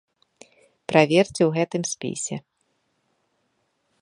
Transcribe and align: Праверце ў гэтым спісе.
Праверце 0.91 1.37
ў 1.45 1.51
гэтым 1.59 1.83
спісе. 1.93 2.35